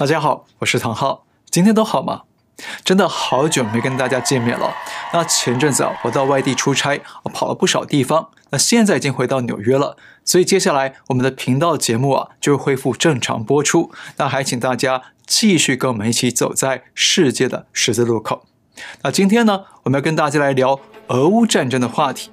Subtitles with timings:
[0.00, 2.22] 大家好，我是唐浩，今天都好吗？
[2.82, 4.74] 真的好久没跟大家见面了。
[5.12, 8.30] 那前阵子啊，我到外地出差，我跑了不少地方。
[8.48, 13.92] 那现在已经回到纽约了，所以接下来我们的频道节目啊就恢复正常播出。
[14.16, 18.46] 那还请大家继续跟我们一起走在世界的十字路口。
[19.02, 22.30] 那今天呢，我们要跟大家来聊俄乌战争的话题。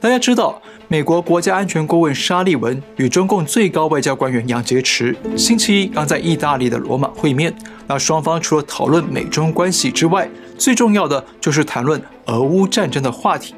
[0.00, 7.54] 大家知道，美国国家安全顾问沙利文与中共最高外交官员杨洁篪星期一刚在意大利的罗马会面。
[7.86, 13.54] 那双方除了讨论美中关系之外，最重要的就是谈论俄乌战争的话题。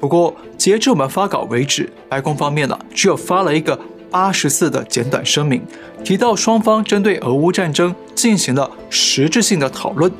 [0.00, 3.78] 不过，截至我们发稿为止，白宫方面呢只有发了一个
[4.10, 5.62] 八十四的简短声明，
[6.02, 10.10] 提到双方针对俄乌战争进行了实质性的讨论。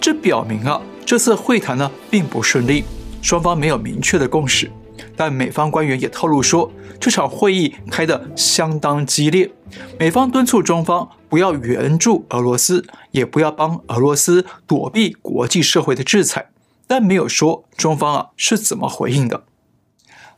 [0.00, 2.84] 这表明啊，这次会谈呢并不顺利，
[3.22, 4.70] 双方没有明确的共识。
[5.16, 6.70] 但美方官员也透露说，
[7.00, 9.50] 这场会议开得相当激烈。
[9.98, 16.50] 美方敦促中方不要援助俄罗斯，也不要帮俄罗斯躲避国际社会的制裁，
[16.86, 19.44] 但没有说中方啊是怎么回应的。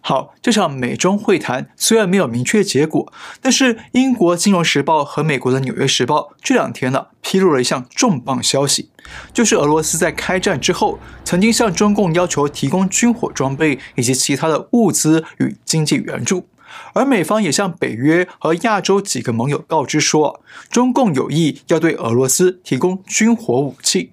[0.06, 3.10] 好，这场美中会谈虽然没有明确结果，
[3.40, 8.90] 但是英国《金融时报》和美国的《纽约时报》这两天呢，披露了一项重磅消息，
[9.32, 16.48] 就是俄罗斯在开战之后，曾经向中共要求提供军火装备以及其他的物资与经济援助，
[16.92, 24.12] 而美方也向北约和亚洲几个盟友告知说，中共有意要对俄罗斯提供军火武器。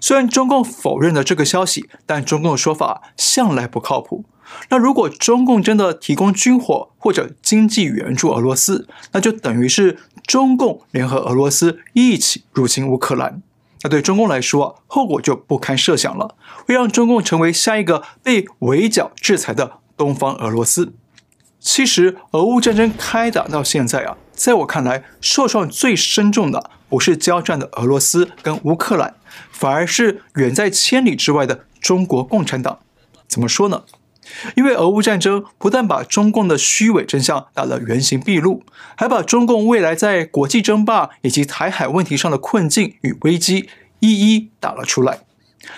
[0.00, 4.24] 虽然中共否认了这个消息，但中共的说法向来不靠谱。
[4.68, 13.42] 那如果中共真的提供军火或者经济援助俄罗斯，那就等于是中共联合俄罗斯一起入侵乌克兰。
[13.82, 16.34] 那对中共来说，后果就不堪设想了，
[16.66, 20.94] 会让中共成为下一个被围剿制裁的东方俄罗斯。
[21.60, 29.14] 其实，俄乌战争开打到现在啊，在我看来，受创最深重的不是交战的俄罗斯跟乌克兰，
[29.50, 32.78] 反而是远在千里之外的中国共产党。
[33.28, 33.82] 怎么说呢？
[34.56, 38.62] 因为俄乌战争不但把中共的虚伪真相打了原形毕露，
[38.96, 43.68] 还把中共未来在国际争霸以及台海问题上的困境与危机
[44.00, 45.20] 一一打了出来。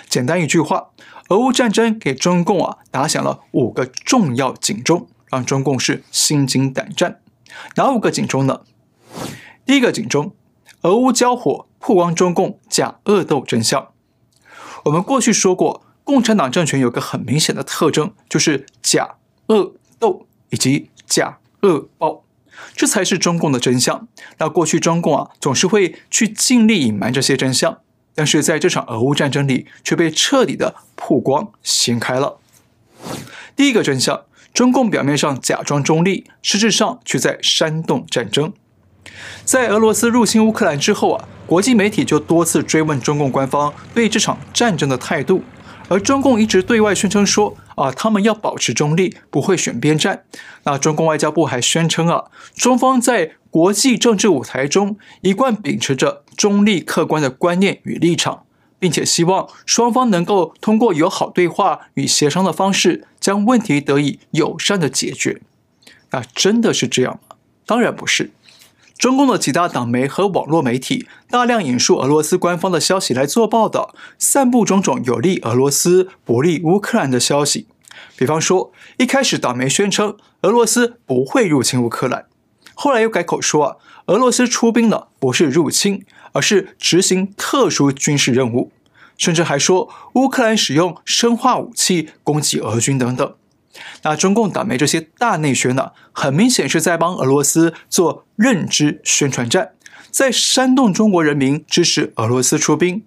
[0.07, 0.89] 简单一句话，
[1.29, 7.19] 俄乌战争给中共啊打响了五个重要警钟，让中共是心惊胆战。
[7.75, 8.61] 哪五个警钟呢？
[9.65, 10.33] 第一个警钟，
[10.81, 13.89] 俄乌交火曝光中共假恶斗真相。
[14.85, 15.83] 我们过去说过。
[16.09, 19.15] 共产党政权有个很明显的特征，就是假
[19.47, 22.23] 恶斗以及假恶报，
[22.75, 24.07] 这才是中共的真相。
[24.37, 27.79] 那过去中共啊，总是会去尽力隐瞒这些真相，
[28.15, 32.39] 但是在这场俄乌战争里，却被彻底的曝光掀开了。
[33.55, 38.51] 第一个真相，中共表面上假装中立，实质上却在煽动战争。
[39.43, 45.43] 在俄罗斯入侵乌克兰之后啊，国际媒体就多次追问中共官方对这场战争的态度。
[45.89, 50.23] 而中共一直对外宣称说啊，他们要保持中立，不会选边站。
[50.63, 58.43] 那中共外交部还宣称啊，中方在国际政治舞台中一贯秉持着中立客观的观念与立场，
[58.77, 65.41] 并且希望双方能够通过友好对话与协商的方式，将问题得以友善的解决。
[66.11, 67.35] 那真的是这样吗？
[67.65, 68.31] 当然不是。
[68.99, 77.65] 中共的几大党媒和网络媒体大量引述俄罗斯官方的消息来做报道，散布种种有利俄罗斯、不利乌克兰的消息。
[78.17, 82.25] 比方说，一开始党媒宣称俄罗斯不会入侵乌克兰，
[82.73, 83.75] 后来又改口说啊，
[84.07, 88.73] 俄罗斯出兵了不是入侵，而是执行特殊军事任务，
[89.17, 93.33] 甚至还说乌克兰使用生化武器攻击俄军等等。
[94.03, 99.71] 那中共党媒这些大内宣呢，很明显是在帮俄罗斯做认知宣传战，
[100.09, 103.03] 在煽动中国人民支持俄罗斯出兵。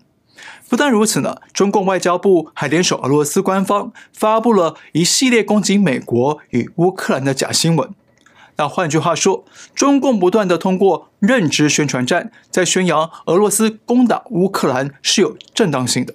[0.69, 7.91] 不但如此呢，中共外交部还联手俄罗斯官方发布了一系列攻击美国与乌克兰的假新闻。
[8.57, 9.45] 那换句话说，
[9.75, 16.15] 中共不断地通过认知宣传战，在宣扬俄罗斯攻打乌克兰是有正当性的。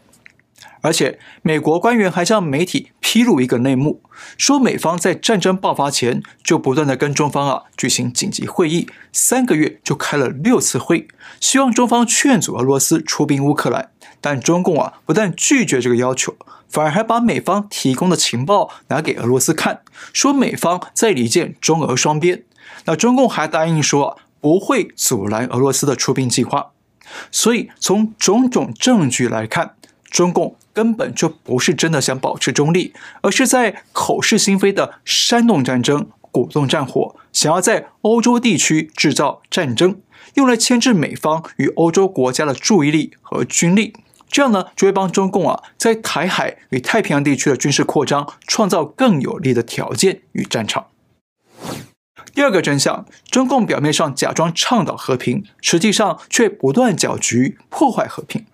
[0.81, 4.01] 而且，美国官员还向媒体披露一个内幕，
[4.37, 11.07] 说美方在战争爆发前就不断的跟中方啊举行紧急会议，三个月就开了六次会，
[11.39, 13.91] 希望中方劝阻俄罗斯出兵乌克兰。
[14.19, 16.35] 但中共啊不但拒绝这个要求，
[16.67, 19.81] 反而还把美方提供的情报拿给俄罗斯看，
[20.11, 22.43] 说美方在离间中俄双边。
[22.85, 26.71] 那中共还答应说不会阻拦俄罗斯的出兵计划。
[27.31, 29.75] 所以从种种证据来看，
[30.09, 39.99] 中共根本就不是真的想保持中立，而是在口是心非的煽动战争、鼓动战火，想要在欧洲地区制造战争，
[40.35, 43.95] 用来牵制美方与欧洲国家的注意力和军力。
[44.29, 50.85] 这样呢，就会帮中共啊在台海与太平洋地区的军事扩张创造更有利的条件与战场。
[52.35, 58.45] 第二个真相，中共表面上假装倡导和平，实际上却不断搅局、破坏和平。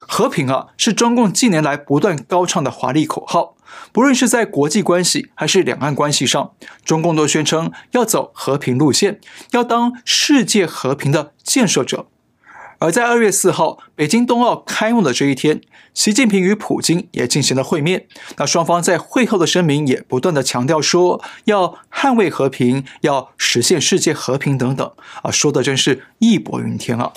[0.00, 3.56] 和平啊，是中共近年来不断高唱的华丽口号。
[3.92, 6.52] 不论是在国际关系还是两岸关系上，
[6.84, 9.20] 中共都宣称要走和平路线，
[9.52, 12.06] 要当世界和平的建设者。
[12.78, 15.60] 而在二月四号北京冬奥开幕的这一天，
[15.92, 18.06] 习近平与普京也进行了会面。
[18.38, 24.90] 那双方在会后的声明也不断地强调说，要捍卫和平，要实现世界和平等等
[25.22, 27.12] 啊，说的真是义薄云天啊！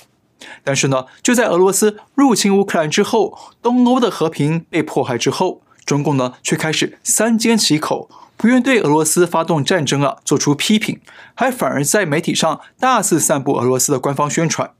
[0.64, 11.00] 但是呢，就在俄罗斯入侵乌克兰之后，东欧的和平被迫害之后，中共呢却开始三缄其口，不愿对俄罗斯发动战争啊做出批评，
[11.34, 14.72] 还反而在媒体上大肆散布俄罗斯的官方宣传。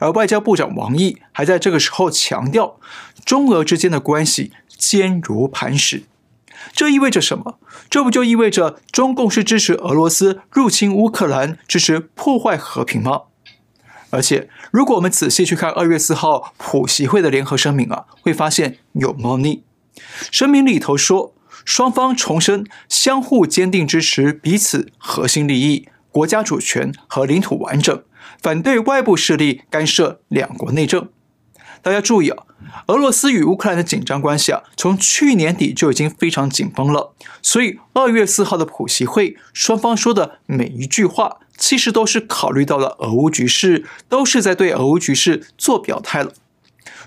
[0.00, 2.76] 而外交部长王毅还在这个时候强调，
[3.24, 6.04] 中俄之间的关系坚如磐石。
[6.72, 7.58] 这意味着什么？
[7.90, 13.22] 这不就意味着中共是支持俄罗斯入侵乌克兰，支持破坏和平吗？
[14.12, 19.64] 而且，如果我们仔细去看二月四号普习会的联合声明啊，会发现有猫腻。
[20.30, 28.02] 声明里头说，双方重申相互坚定支持彼此核心利益、国家主权和领土完整。
[28.42, 31.08] 反对外部势力干涉两国内政。
[31.80, 32.44] 大家注意啊，
[32.88, 37.14] 俄罗斯与乌克兰的紧张关系啊，从去年底就已经非常紧绷了。
[37.40, 46.32] 所以二月四号的普习会，双方说的每一句话，其实都是考虑到了俄乌局势，都是在对俄乌局势做表态了。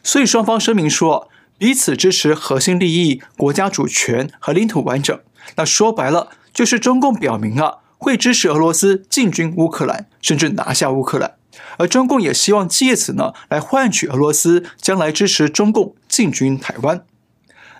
[0.02, 5.20] 所以双方声明说，彼此支持核心利益、国家主权和领土完整。
[5.58, 7.80] 那说白了，就是中共表明啊。
[7.98, 11.34] 会支持俄罗斯进军乌克兰，甚至拿下乌克兰，
[11.78, 17.04] 而中共也希望借此呢来换取俄罗斯将来支持中共进军台湾。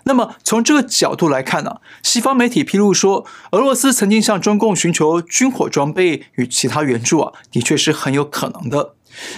[0.06, 8.94] 那么从这个角度来看呢，西方媒体披露说，俄罗斯曾经向中共寻求军火装备与其他援助啊，的确是很有可能的。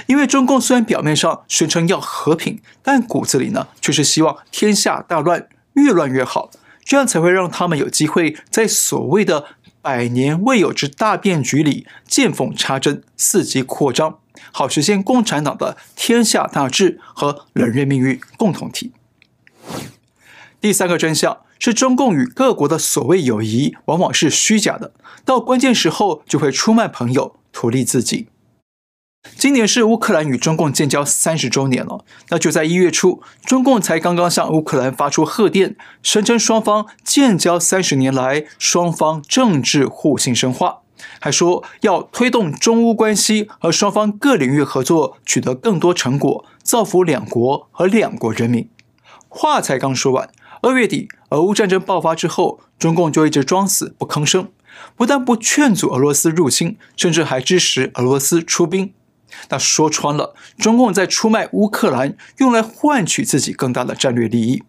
[0.07, 6.51] 因为中共虽然表面上宣称要和平，但骨子里呢却是希望天下大乱，越乱越好，
[6.85, 9.47] 这样才会让他们有机会在所谓的。
[9.81, 14.19] 百年未有之大变局里，见缝插针，伺机扩张，
[14.53, 18.93] 好实现共产党的天下大治和人类命运共同体。
[20.61, 24.93] 第三个真相是，中共与各国的所谓友谊往往是虚假的，
[25.25, 28.29] 到关键时候就会出卖朋友，图利自己。
[29.37, 40.83] 今年是乌克兰与中共建交三十周年了，那就在一月初，中共才刚刚向乌克兰发出贺电，声称双方建交三十年来，双方政治互信深化，
[41.21, 48.69] 还说要推动中乌关系和双方各领域合作取得更多成果，造福两国和两国人民。
[49.29, 50.31] 话才刚说完，
[50.63, 54.49] 二月底俄乌战争爆发之后，中共就一直装死不吭声，
[54.97, 58.93] 不但不劝阻俄罗斯入侵，甚至还支持俄罗斯出兵。
[59.51, 64.63] 那说穿了，中共在出卖乌克兰，用来换取自己更大的战略利益。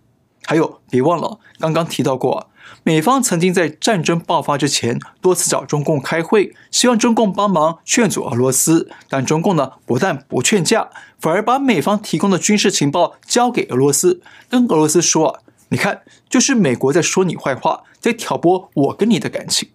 [0.45, 2.49] 还有，别忘了刚刚提到过，
[2.83, 8.91] 美方曾经在战争爆发之前多次找中共开会，希望中共帮忙劝阻俄罗斯。
[9.07, 19.69] 但中共呢，不但不劝架，反而把美方提供的军事情报交给俄罗斯，跟俄罗斯说：“你看，就是美国在说你坏话，在挑拨我跟你的感情。”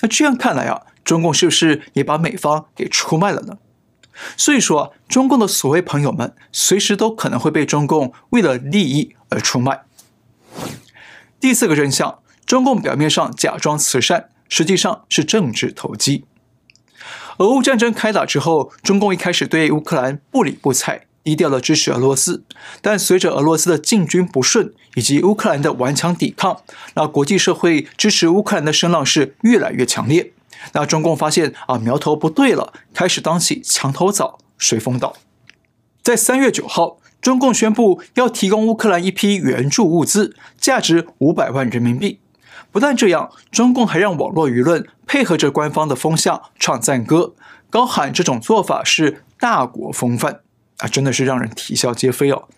[0.00, 3.58] 那这样看来啊，中共是不是也把美方给出卖了呢？
[4.36, 9.82] 所以说，中共的所谓朋友们，随时都可能会被中共为了利益而出卖。
[11.40, 16.24] 第四个真相，中共表面上假装慈善，实际上是政治投机。
[17.38, 22.44] 俄乌战争开打之后，中共一开始对乌克兰不理不睬，低调的支持俄罗斯。
[22.80, 26.62] 但随着俄罗斯的进军不顺，以及乌克兰的顽强抵抗，
[26.94, 30.32] 那国际社会支持乌克兰的声浪是越来越强烈。
[30.72, 35.16] 那中共发现啊苗头不对了，开始当起墙头草，随风倒。
[36.02, 42.20] 在三月九号，中共宣布要提供乌克兰一批援助物资，价值五百万人民币。
[42.70, 47.34] 不但这样，中共还让网络舆论配合着官方的风向唱赞歌，
[47.68, 50.40] 高喊这种做法是大国风范
[50.82, 52.48] 啊，真的是让人啼笑皆非哦。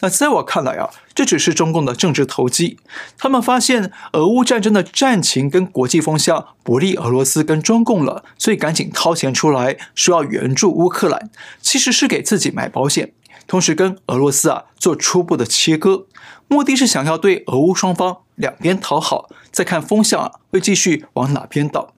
[0.00, 2.78] 那在我看来啊，这只是中共的政治投机。
[3.16, 11.30] 他们发现俄乌战争的战情跟国际风向不利俄罗斯跟中共了，所以赶紧掏钱出来说要援助乌克兰，
[11.60, 13.12] 其实是给自己买保险，
[13.46, 16.06] 同时跟俄罗斯啊做初步的切割，
[16.48, 21.94] 目的是想要对俄乌双方两边讨好，再看风向啊会继续往哪边倒。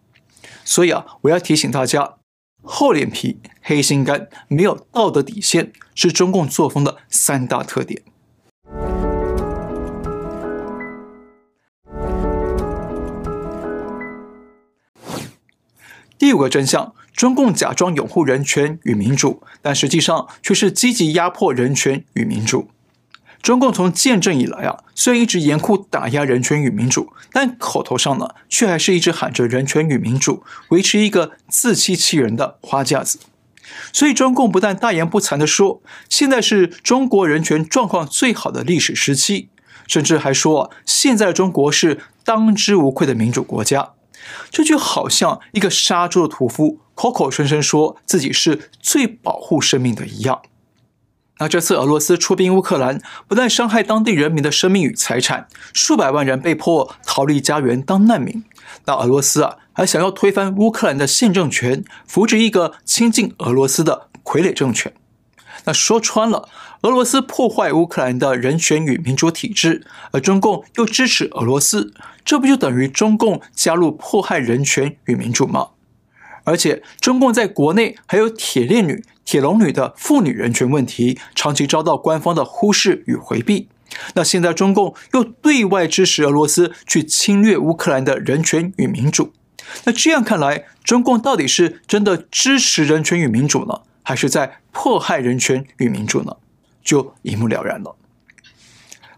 [0.63, 2.17] 所以啊，我要提醒大家，
[2.63, 8.03] 厚脸皮、黑心肝、没有道德底线，是中共作风的三大特点。
[16.19, 22.69] 第五个真相：中共假装拥护人权与民主，但实际上却是积极压迫人权与民主。
[23.43, 33.19] 中共从建政以来啊，虽然一直严酷打压人权与民主，但口头上呢，却还是一直喊着人权与民主，维持一个自欺欺人的花架子。
[33.93, 39.49] 所以，中共不但大言不惭地说现在是中国人权状况最好的历史时期，
[39.87, 43.93] 甚至还说，现在中国是当之无愧的民主国家。
[44.51, 50.43] 这就好像一个杀猪的屠夫口口声声说自己是最保护生命的一样。
[51.41, 58.45] 那这次俄罗斯出兵乌克兰，不但伤害当地人民的生命与财产，数百万人被迫逃离家园当难民。
[58.85, 64.93] 那俄罗斯啊，还想要推翻乌克兰的现政权，扶植一个亲近俄罗斯的傀儡政权。
[65.65, 66.51] 那说穿了，
[66.83, 75.69] 俄罗斯破坏乌克兰的人权与民主体制，而中共又支持俄罗斯，这不就等于中共加入迫害人权与民主吗？
[76.45, 79.05] 而且，中共在国内还有铁链女。
[79.23, 83.69] 铁笼女的妇女人权问题长期遭到官方的忽视与回避，
[84.15, 89.33] 那现在中共又对外支持俄罗斯去侵略乌克兰的人权与民主，
[89.85, 96.37] 那这样看来，中共到底是真的支持人权与民主呢，还是在迫害人权与民主呢？
[96.83, 97.95] 就一目了然了。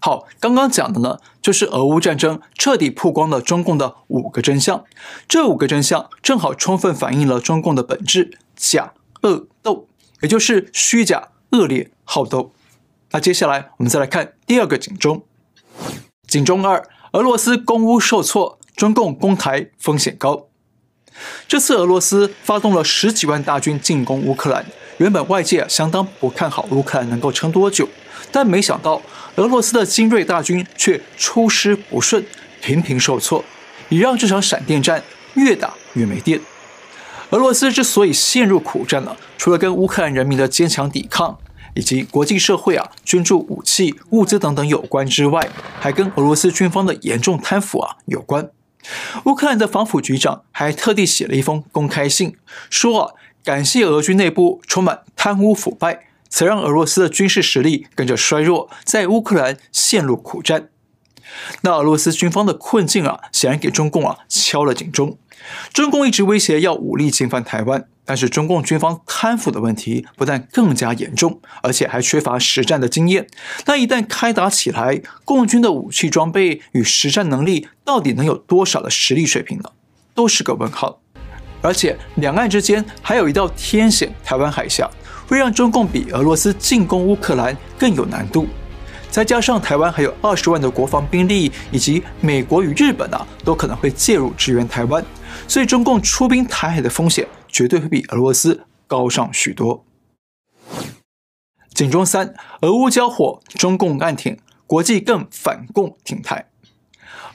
[0.04, 4.84] 好，刚刚讲的呢，就是俄乌战争彻底曝光了中共的五个真相，
[5.28, 9.86] 这五个真相正好充分反映了中共的本质：假、恶、斗。
[10.20, 12.50] 也就是虚假、恶劣、好斗。
[13.12, 15.22] 那接下来我们再来看第二个警钟。
[16.26, 20.48] 警钟二：俄罗斯攻乌受挫，中共攻台风险高。
[21.46, 24.66] 这次俄罗斯发动了十几万大军进攻乌克兰，
[24.96, 27.88] 原本外界相当不看好乌克兰能够撑多久，
[28.32, 29.00] 但没想到
[29.36, 32.24] 俄罗斯的精锐大军却出师不顺，
[32.60, 33.44] 频频受挫，
[33.88, 35.02] 也让这场闪电战
[35.34, 36.40] 越打越没电。
[37.30, 41.38] 俄罗斯之所以陷入苦战了，除了跟乌克兰人民的坚强抵抗
[41.74, 45.48] 以及国际社会啊捐助武器、物资等等有关之外，
[45.80, 48.50] 还跟俄罗斯军方的严重贪腐啊有关。
[49.24, 52.36] 乌克兰的防府局长还特地写了一封公开信，
[52.68, 60.70] 说啊，感谢俄军内部充满贪污腐败，才让俄罗斯的军事实力跟着衰弱，在乌克兰陷入苦战。
[61.60, 65.18] 那俄罗斯军方的困境啊，显然给中共啊敲了警钟。
[65.74, 73.26] 中共一直威胁要武力侵犯台湾，但是中共军方贪腐的问题不但更加严重，而且还缺乏实战的经验。
[73.66, 79.70] 那一旦开打起来，共军的武器装备与实战能力到底能有多少的实力水平呢？
[80.14, 81.00] 都是个问号。
[81.60, 84.90] 而且两岸之间还有一道天险——台湾海峡，
[85.26, 88.46] 会让中共比俄罗斯进攻乌克兰更有难度。
[89.10, 95.04] 再加上台湾还有二十万的国防兵力，以及美国与日本啊，都可能会介入支援台湾。
[95.46, 99.84] 所以，中共出兵台海的风险绝对会比俄罗斯高上许多。
[101.74, 106.46] 警钟三：俄乌交火，中共暗挺，国际更反共挺台。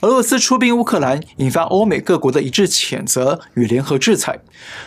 [0.02, 4.40] 俄罗斯出兵乌克兰，引发欧美各国的一致谴责与联合制裁，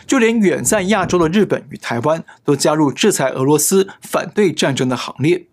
[0.06, 5.46] 就连远在亚洲的日本与台湾都加入制裁俄罗斯、反对战争的行列。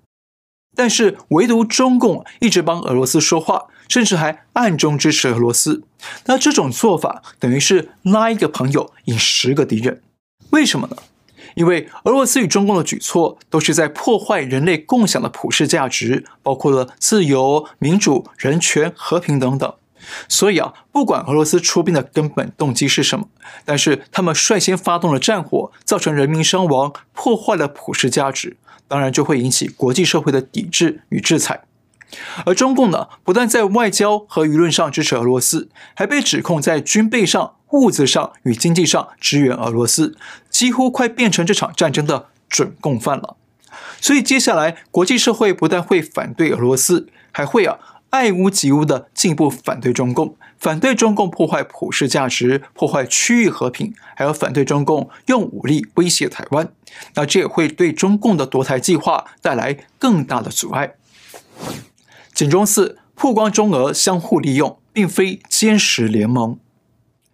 [0.76, 3.68] 但是，唯独中共一直帮俄罗斯说话。
[3.90, 5.84] 甚至还暗中支持俄罗斯，
[6.26, 10.02] 那这种做法等于是拉一个朋友引十个敌人。
[10.50, 10.98] 为什么呢？
[11.58, 19.74] 因为俄罗斯与中共的举措都是在破坏人类共享的普世价值，包括了自由、民主、人权、和平等等。
[20.30, 23.28] 所以啊，不管俄罗斯出兵的根本动机是什么，
[23.66, 28.56] 但是他们率先发动了战火，造成人民伤亡，破坏了普世价值，
[28.88, 31.62] 当然就会引起国际社会的抵制与制裁。
[32.46, 40.18] 而中共呢，不但在外交和舆论上支持俄罗斯，还被指控在军备上、物资上与经济上支援俄罗斯，
[40.50, 43.36] 几乎快变成这场战争的准共犯了。
[44.00, 47.78] 所以接下来，国际社会不但会反对俄罗斯，还会啊
[48.12, 56.70] 爱屋及乌的进一步反对中共，反对中共破坏普世价值、破坏区域和平，还有反对中共用武力威胁台湾。
[57.16, 60.94] 那这也会对中共的夺台计划带来更大的阻碍。
[62.38, 66.60] 警钟四：曝光中俄相互利用，并非坚实联盟。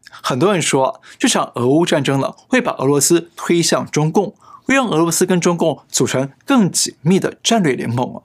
[0.09, 4.33] 很多人说，这场俄乌战争呢，会把俄罗斯推向中共，
[4.63, 8.21] 会让俄罗斯跟中共组成更紧密的战略联盟。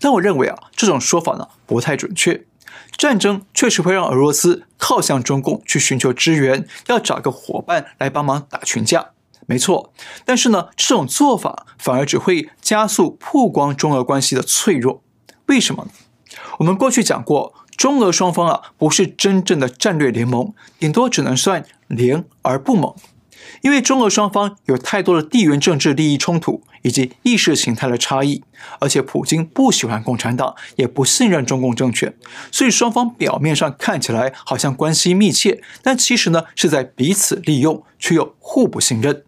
[0.00, 2.46] 但我认为啊，这种说法呢，不太准确。
[2.96, 9.10] 战争确实会让俄罗斯靠向中共去寻求支援，要找个伙伴来帮忙打群架，
[9.44, 9.92] 没错。
[10.24, 15.02] 但是呢，这种做法反而只会加速曝光中俄关系的脆弱。
[15.44, 15.88] 为什么？
[16.58, 22.94] 我们过去讲过，中俄双方啊不是真正的战略联盟，顶多只能算联而不盟。
[23.62, 28.42] 因为中俄双方有太多的地缘政治利益冲突以及意识形态的差异，
[28.80, 32.14] 而且普京不喜欢共产党，也不信任中共政权，
[32.50, 39.24] 所以双方表面上看起来好像关系密切，但其实呢是在彼此利用，却又互不信任，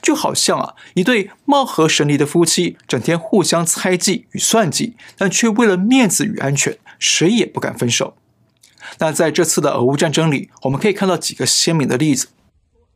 [0.00, 8.14] 就好像啊一对貌合神离的夫妻，整天互相猜忌与算计，但却为了面子与安全，谁也不敢分手。
[8.98, 12.28] 那在这次的俄乌战争里，我们可以看到几个鲜明的例子。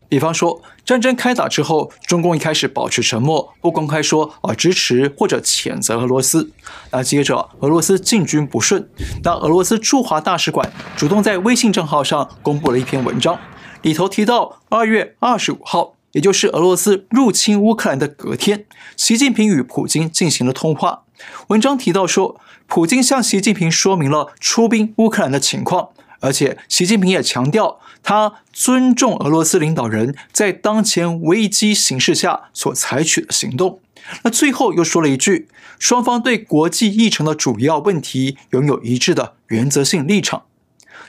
[0.08, 6.52] 比方说，战争开打之后，中共一开始保持沉默，不公开说啊支持或者谴责俄罗斯。
[6.92, 8.88] 那接着，俄罗斯进军不顺，
[9.24, 13.36] 那俄罗斯驻华大使馆主动在微信账号上公布了一篇文章，
[13.82, 18.64] 里头提到二月二十五号，也就是俄罗斯入侵乌克兰的隔天，
[18.96, 21.02] 习近平与普京进行了通话。
[21.48, 25.90] 文章提到说，普京向习近平说明了出兵乌克兰的情况。
[26.20, 33.80] 而且，习近平也强调，他尊重俄罗斯领导人在当前危机形势下所采取的行动。
[34.22, 40.44] 那最后又说了一句，双方对国际议程的主要问题拥有一致的原则性立场。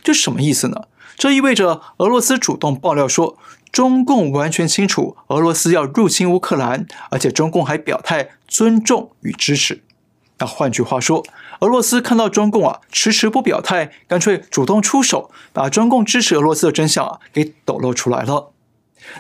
[0.04, 0.82] 这什么意思呢？
[1.18, 3.40] 这意味着俄罗斯主动爆料说，
[3.72, 9.82] 中共完全清楚俄罗斯要入侵乌克兰，而且中共还表态尊重与支持。
[10.38, 11.26] 那换句话说，
[11.62, 18.52] 俄罗斯看到中共啊迟迟不表态，干脆主动出手，把中共支持俄罗斯的真相啊给抖露出来了。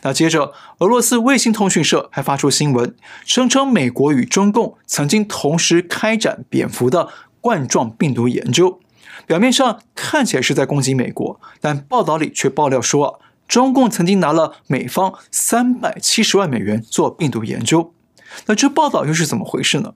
[0.04, 7.10] 那接着，俄罗斯卫星通讯社还发出新闻，声称美国与中共曾经同时开展蝙蝠的
[7.42, 8.80] 冠状病毒研究。
[9.27, 17.93] 表面上看起来是在攻击美国，但报道里却爆料说，中共曾经拿了美方三百七十万美元做病毒研究。
[18.46, 19.93] 那这报道又是怎么回事呢？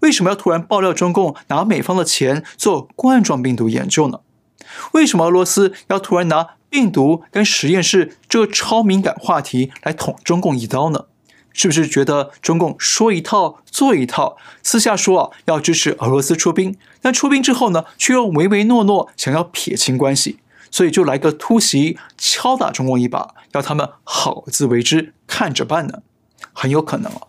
[0.00, 4.20] 为什么要突然爆料中共拿美方的钱做冠状病毒研究呢？
[4.92, 11.04] 为什么俄罗斯要突然拿病毒跟实验室这个超敏感话题来捅中共一刀呢？
[11.60, 20.38] 是不是觉得中共说一套做一套，私下说啊要支持俄罗斯出兵，但出兵之后呢，却又唯唯诺诺想要撇清关系，
[20.70, 26.00] 所以就来个突袭敲打中共一把，要他们好自为之，看着办呢？
[26.54, 27.20] 很有可能啊。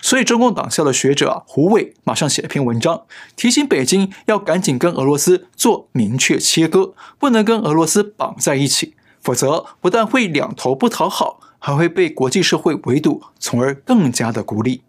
[0.00, 3.04] 所以，中共党校的学者啊，胡伟马上写了篇文章，
[3.36, 14.82] 提醒北京要赶紧跟俄罗斯做明确切割，不能跟俄罗斯绑在一起，否则不但会两头不讨好，还会被国际社会围堵，从而更加的孤立。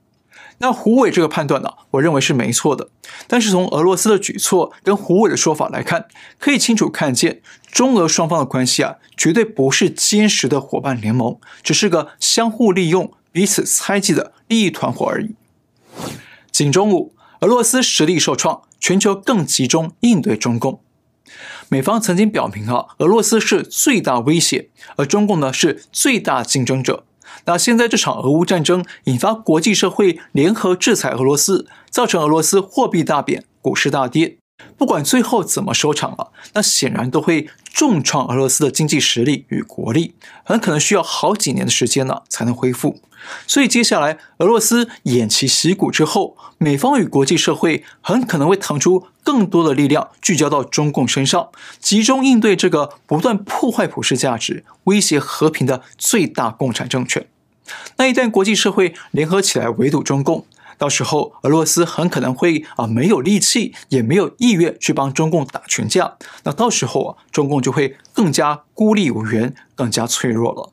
[0.58, 2.90] 那胡伟这个判断呢，我认为是没错的。
[3.28, 6.08] 但是从俄罗斯的举措跟胡伟的说法来看，
[6.40, 13.14] 可以清楚看见中俄双方的关系啊，绝对不是坚实的伙伴联盟，只是个相互利用。
[13.32, 15.34] 彼此猜忌的利益团伙而已。
[16.52, 20.83] 警钟五，俄罗斯实力受创，全球更集中应对中共。
[21.70, 27.06] 美方曾经表明啊，俄罗斯是最大威胁，而中共呢是最大竞争者。
[27.46, 34.38] 那现在这场俄乌战争引发国际社会联合制裁俄罗斯，造成俄罗斯货币大贬，股市大跌。
[34.78, 40.14] 不管最后怎么收场了，那显然都会重创俄罗斯的经济实力与国力，
[40.44, 43.00] 很可能需要好几年的时间呢才能恢复。
[43.48, 57.26] 所以接下来俄罗斯偃旗息鼓之后，美方与国际社会很可能会腾出更多的力量，聚焦到中共身上，集中应对这个不断破坏普世价值、威胁和平的最大共产政权。
[57.96, 60.46] 那一旦国际社会联合起来围堵中共，
[60.78, 66.18] 到时候，俄罗斯很可能会啊没有力气，也没有意愿去帮中共打群架。
[66.44, 70.72] 那到时候啊，中共就会更加孤立无援，更加脆弱了。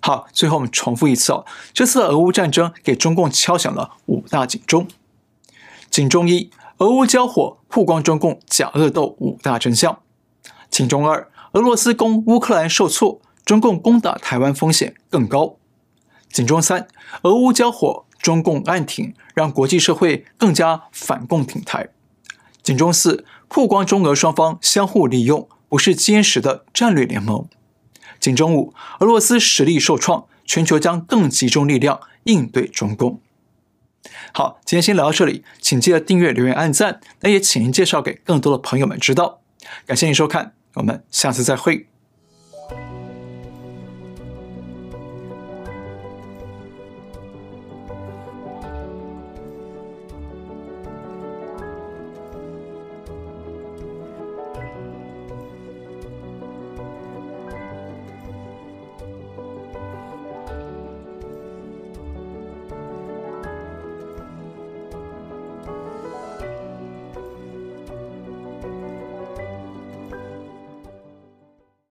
[0.00, 4.86] 好，最后我们重复一次哦，这次俄乌战争给中共敲响了五大警钟。
[5.90, 9.98] 警钟一：俄乌交火曝光中共假恶斗五大真相。
[10.70, 15.56] 警钟二：俄罗斯攻乌克兰受挫，中共攻打台湾风险更高。
[16.30, 16.86] 警钟三：
[17.22, 18.05] 俄乌交火。
[18.26, 21.90] 中共暗挺，让国际社会更加反共挺台。
[22.60, 27.46] 警钟四，曝光中俄双方相互利用，不是坚实的战略联盟。
[28.18, 33.20] 警钟五，俄罗斯实力受创，全球将更集中力量应对中共。
[34.32, 39.38] 好，今天先聊到这里，请记得订阅、留言、按赞，那也请您介绍给更多的朋友们知道。
[39.86, 41.86] 感谢您收看，我们下次再会。